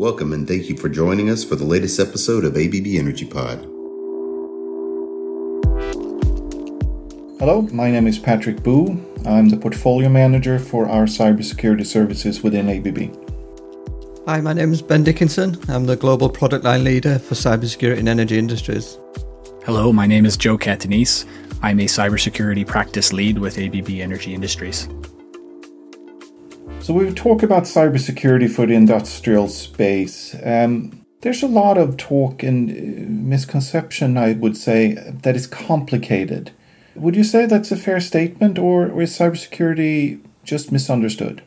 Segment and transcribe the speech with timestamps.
[0.00, 3.58] Welcome and thank you for joining us for the latest episode of ABB Energy Pod.
[7.38, 8.98] Hello, my name is Patrik Boo.
[9.26, 13.14] I'm the portfolio manager for our cybersecurity services within ABB.
[14.26, 15.58] Hi, my name is Ben Dickinson.
[15.68, 18.96] I'm the global product line leader for cybersecurity and energy industries.
[19.66, 21.26] Hello, my name is Joe Catanese.
[21.60, 24.88] I'm a cybersecurity practice lead with ABB Energy Industries.
[26.78, 30.34] So we talk about cybersecurity for the industrial space.
[30.42, 32.74] Um, there's a lot of talk and uh,
[33.08, 36.52] misconception, I would say, that is complicated.
[36.96, 41.42] Would you say that's a fair statement, or, or is cybersecurity just misunderstood?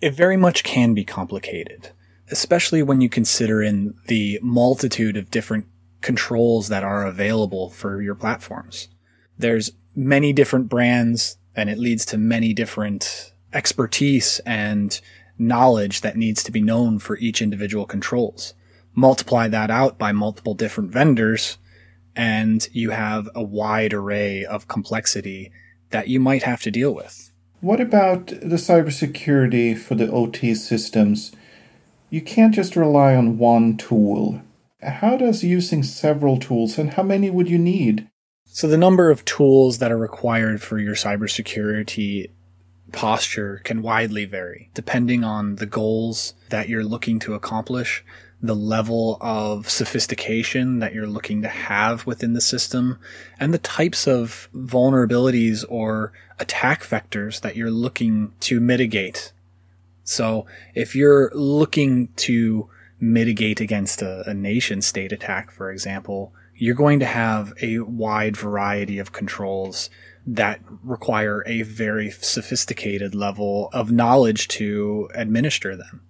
[0.00, 1.90] It very much can be complicated,
[2.30, 5.66] especially when you consider in the multitude of different
[6.00, 8.88] controls that are available for your platforms.
[9.36, 15.00] There's many different brands, and it leads to many different expertise and
[15.38, 18.54] knowledge that needs to be known for each individual controls.
[18.94, 21.58] Multiply that out by multiple different vendors
[22.16, 25.50] and you have a wide array of complexity
[25.90, 27.32] that you might have to deal with.
[27.60, 31.32] What about the cybersecurity for the OT systems?
[32.10, 34.42] You can't just rely on one tool.
[34.82, 38.08] How does using several tools and how many would you need?
[38.44, 42.30] So the number of tools that are required for your cybersecurity
[42.94, 48.04] posture can widely vary depending on the goals that you're looking to accomplish,
[48.40, 52.98] the level of sophistication that you're looking to have within the system,
[53.40, 59.32] and the types of vulnerabilities or attack vectors that you're looking to mitigate.
[60.04, 62.68] So if you're looking to
[63.00, 68.36] mitigate against a, a nation state attack, for example, you're going to have a wide
[68.36, 69.90] variety of controls
[70.26, 76.02] that require a very sophisticated level of knowledge to administer them.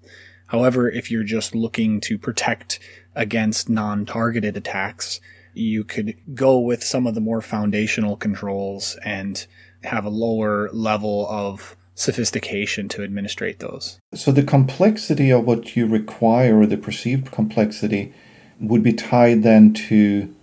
[0.46, 2.78] However, if you're just looking to protect
[3.14, 5.20] against non-targeted attacks,
[5.52, 9.46] you could go with some of the more foundational controls and
[9.82, 13.98] have a lower level of sophistication to administrate those.
[14.14, 18.12] So the complexity of what you require or the perceived complexity
[18.60, 20.34] would be tied then to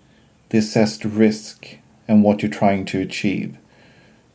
[0.50, 1.78] the assessed risk
[2.08, 3.58] and what you're trying to achieve.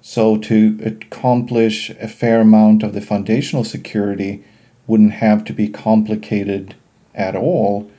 [0.09, 4.45] So, to accomplish a fair amount of the foundational security
[4.87, 6.77] wouldn't have to be complicated
[7.13, 7.91] at all,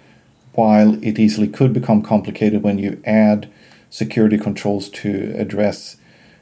[0.53, 3.49] while it easily could become complicated when you add
[3.89, 5.97] security controls to address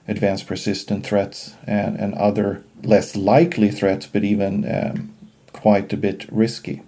[0.07, 5.15] advanced persistent threats and, and other less likely threats, but even um,
[5.51, 6.83] quite a bit risky.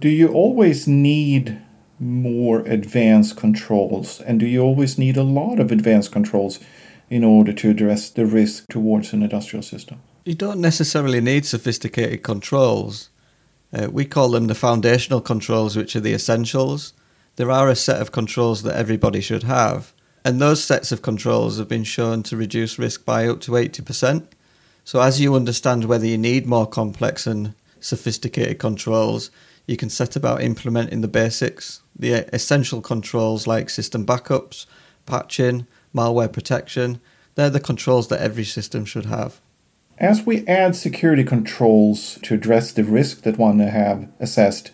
[0.00, 1.62] Do you always need
[1.98, 4.20] more advanced controls?
[4.20, 6.60] And do you always need a lot of advanced controls
[7.08, 10.00] in order to address the risk towards an industrial system?
[10.24, 13.10] You don't necessarily need sophisticated controls.
[13.72, 16.92] Uh, we call them the foundational controls, which are the essentials.
[17.36, 19.92] There are a set of controls that everybody should have,
[20.24, 24.26] and those sets of controls have been shown to reduce risk by up to 80%.
[24.84, 29.30] So, as you understand whether you need more complex and sophisticated controls,
[29.66, 34.66] you can set about implementing the basics, the essential controls like system backups,
[35.06, 37.00] patching, malware protection.
[37.34, 39.40] They're the controls that every system should have.
[39.98, 44.70] As we add security controls to address the risk that one have assessed,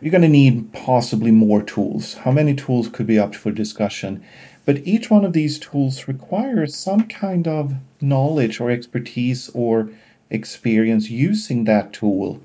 [0.00, 2.14] you're going to need possibly more tools.
[2.14, 4.24] How many tools could be up for discussion?
[4.64, 9.90] But each one of these tools requires some kind of knowledge or expertise or
[10.30, 12.40] experience using that tool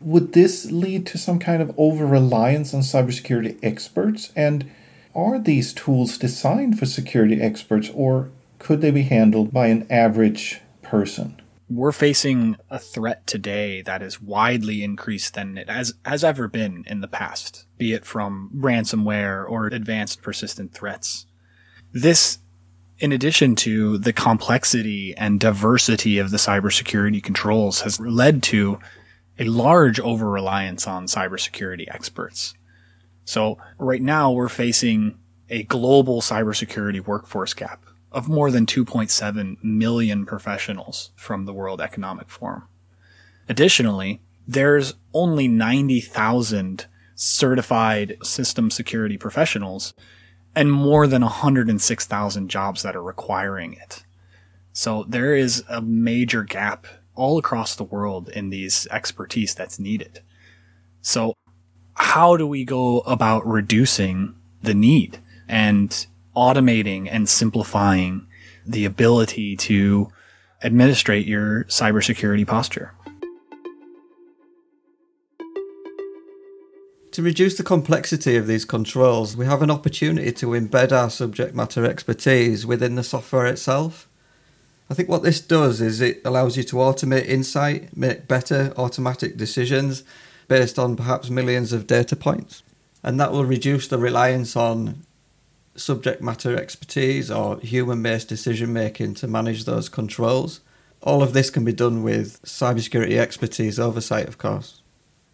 [0.00, 4.32] would this lead to some kind of over reliance on cybersecurity experts?
[4.36, 4.70] And
[5.14, 10.60] are these tools designed for security experts or could they be handled by an average
[10.82, 11.40] person?
[11.70, 16.84] We're facing a threat today that is widely increased than it has, has ever been
[16.86, 21.26] in the past, be it from ransomware or advanced persistent threats.
[21.92, 22.38] This,
[22.98, 28.78] in addition to the complexity and diversity of the cybersecurity controls, has led to
[29.38, 32.54] a large over reliance on cybersecurity experts.
[33.24, 35.18] So right now we're facing
[35.50, 42.28] a global cybersecurity workforce gap of more than 2.7 million professionals from the World Economic
[42.28, 42.64] Forum.
[43.48, 49.92] Additionally, there's only 90,000 certified system security professionals
[50.54, 54.04] and more than 106,000 jobs that are requiring it.
[54.72, 56.86] So there is a major gap
[57.18, 60.22] all across the world in these expertise that's needed.
[61.02, 61.34] So
[61.94, 65.18] how do we go about reducing the need
[65.48, 66.06] and
[66.36, 68.26] automating and simplifying
[68.64, 70.08] the ability to
[70.62, 72.94] administrate your cybersecurity posture.
[77.12, 81.54] To reduce the complexity of these controls, we have an opportunity to embed our subject
[81.54, 84.07] matter expertise within the software itself.
[84.90, 89.36] I think what this does is it allows you to automate insight, make better automatic
[89.36, 90.02] decisions
[90.48, 92.62] based on perhaps millions of data points.
[93.02, 95.02] And that will reduce the reliance on
[95.76, 100.60] subject matter expertise or human based decision making to manage those controls.
[101.02, 104.80] All of this can be done with cybersecurity expertise oversight, of course.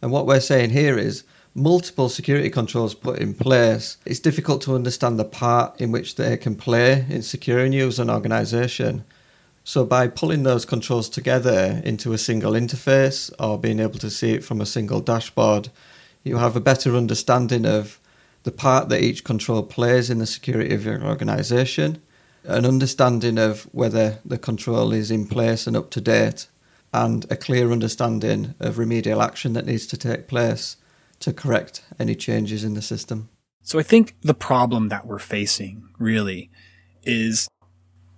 [0.03, 1.25] And what we're saying here is
[1.55, 6.37] multiple security controls put in place, it's difficult to understand the part in which they
[6.37, 9.05] can play in securing you as an organization.
[9.67, 14.33] So, by pulling those controls together into a single interface or being able to see
[14.33, 15.71] it from a single dashboard,
[16.23, 17.99] you have a better understanding of
[18.43, 22.03] the part that each control plays in the security of your organization,
[22.45, 26.47] an understanding of whether the control is in place and up to date,
[26.93, 30.77] and a clear understanding of remedial action that needs to take place
[31.21, 33.31] to correct any changes in the system.
[33.63, 36.51] So I think the problem that we're facing really
[37.03, 37.49] is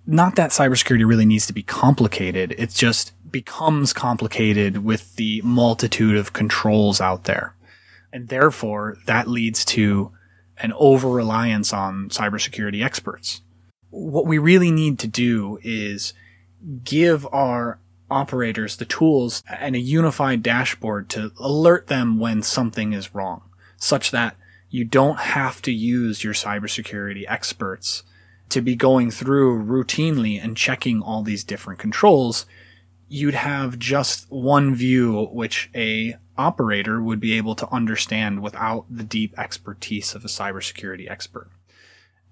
[0.07, 2.55] not that cybersecurity really needs to be complicated.
[2.57, 7.55] It just becomes complicated with the multitude of controls out there.
[8.13, 10.13] And therefore that leads to
[10.59, 13.41] an over reliance on cybersecurity experts.
[13.89, 16.13] What we really need to do is
[16.83, 17.79] give our
[18.09, 23.41] operators the tools and a unified dashboard to alert them when something is wrong,
[23.75, 24.37] such that
[24.69, 28.03] you don't have to use your cybersecurity experts
[28.49, 32.45] to be going through routinely and checking all these different controls.
[33.09, 39.03] You'd have just one view which a operator would be able to understand without the
[39.03, 41.49] deep expertise of a cybersecurity expert.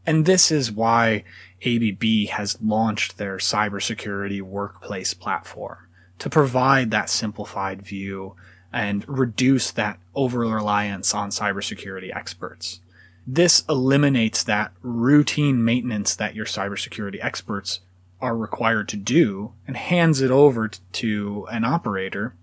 [0.06, 1.24] And this is why
[1.66, 5.78] ABB has launched their cybersecurity workplace platform
[6.20, 8.36] to provide that simplified view
[8.72, 12.82] and reduce that over reliance on cybersecurity experts.
[13.28, 17.80] This eliminates that routine maintenance that your cybersecurity experts
[18.22, 22.36] are required to do and hands it over to an operator,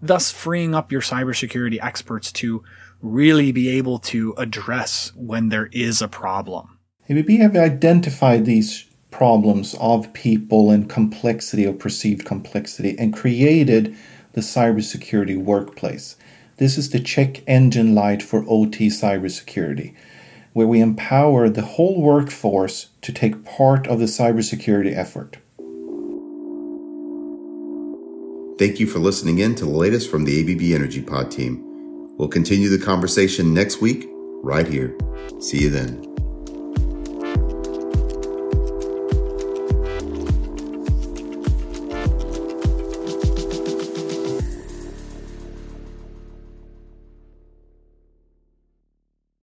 [0.00, 2.64] thus freeing up your cybersecurity experts to
[3.00, 6.78] really be able to address when there is a problem.
[7.08, 13.94] ABB have identified these problems of people and complexity or perceived complexity and created
[14.32, 16.16] the cybersecurity workplace.
[16.62, 19.96] This is the check engine light for OT cybersecurity,
[20.52, 25.38] where we empower the whole workforce to take part of the cybersecurity effort.
[28.60, 31.64] Thank you for listening in to the latest from the ABB Energy Pod team.
[32.16, 34.08] We'll continue the conversation next week,
[34.44, 34.96] right here.
[35.40, 36.11] See you then.